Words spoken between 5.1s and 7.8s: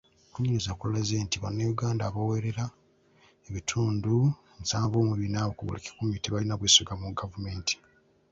bina ku buli kikumi tebalina bwesige mu gavumenti.